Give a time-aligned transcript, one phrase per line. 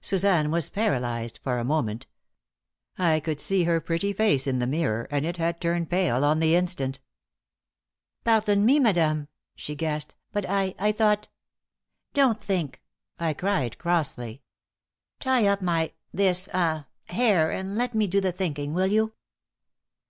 [0.00, 2.08] Suzanne was paralyzed for a moment.
[2.98, 6.40] I could see her pretty face in the mirror, and it had turned pale on
[6.40, 6.98] the instant.
[8.24, 11.28] "Pardon me, madame," she gasped, "but I I thought"
[12.12, 12.82] "Don't think!"
[13.20, 14.42] I cried, crossly.
[15.20, 19.12] "Tie up my this ah, hair, and let me do the thinking, will you?"